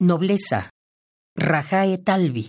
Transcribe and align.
Nobleza. 0.00 0.70
Rajae 1.36 1.98
Talvi. 1.98 2.48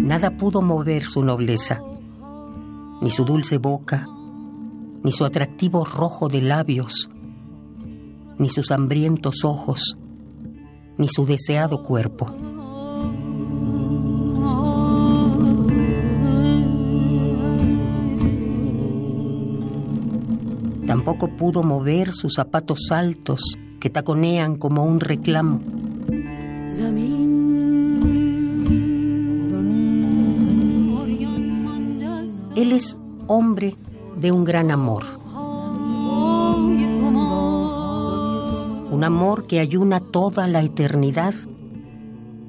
Nada 0.00 0.36
pudo 0.36 0.60
mover 0.60 1.04
su 1.04 1.22
nobleza, 1.22 1.80
ni 3.00 3.08
su 3.08 3.24
dulce 3.24 3.56
boca, 3.56 4.06
ni 5.02 5.12
su 5.12 5.24
atractivo 5.24 5.86
rojo 5.86 6.28
de 6.28 6.42
labios, 6.42 7.08
ni 8.38 8.50
sus 8.50 8.70
hambrientos 8.70 9.44
ojos, 9.44 9.96
ni 10.98 11.08
su 11.08 11.24
deseado 11.24 11.82
cuerpo. 11.82 12.53
Tampoco 20.94 21.26
pudo 21.26 21.64
mover 21.64 22.14
sus 22.14 22.34
zapatos 22.34 22.92
altos 22.92 23.58
que 23.80 23.90
taconean 23.90 24.54
como 24.54 24.84
un 24.84 25.00
reclamo. 25.00 25.60
Él 32.54 32.70
es 32.70 32.96
hombre 33.26 33.74
de 34.20 34.30
un 34.30 34.44
gran 34.44 34.70
amor. 34.70 35.02
Un 38.92 39.02
amor 39.02 39.48
que 39.48 39.58
ayuna 39.58 39.98
toda 39.98 40.46
la 40.46 40.62
eternidad 40.62 41.34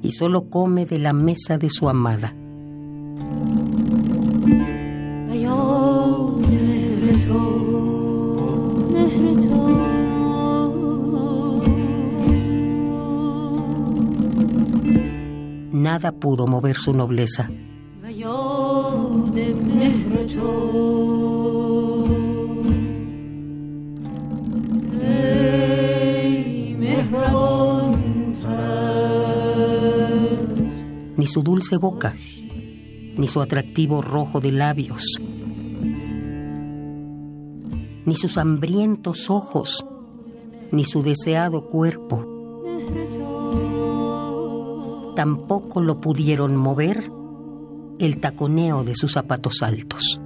y 0.02 0.12
solo 0.12 0.48
come 0.48 0.86
de 0.86 1.00
la 1.00 1.12
mesa 1.12 1.58
de 1.58 1.68
su 1.68 1.88
amada. 1.88 2.36
Nada 15.72 16.10
pudo 16.10 16.46
mover 16.46 16.76
su 16.76 16.92
nobleza. 16.92 17.48
Ni 31.16 31.26
su 31.26 31.42
dulce 31.42 31.76
boca, 31.76 32.14
ni 33.16 33.26
su 33.26 33.40
atractivo 33.40 34.02
rojo 34.02 34.40
de 34.40 34.52
labios, 34.52 35.02
ni 38.06 38.16
sus 38.16 38.38
hambrientos 38.38 39.28
ojos, 39.28 39.84
ni 40.72 40.84
su 40.84 41.02
deseado 41.02 41.66
cuerpo. 41.66 42.24
Tampoco 45.14 45.80
lo 45.80 46.00
pudieron 46.00 46.56
mover 46.56 47.10
el 47.98 48.20
taconeo 48.20 48.84
de 48.84 48.94
sus 48.94 49.12
zapatos 49.12 49.62
altos. 49.62 50.20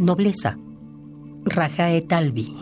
Nobleza. 0.00 0.56
Rajae 1.44 2.00
Talvi. 2.06 2.59